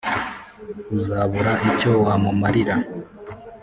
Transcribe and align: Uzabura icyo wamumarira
Uzabura 0.97 1.51
icyo 1.69 1.91
wamumarira 2.05 2.75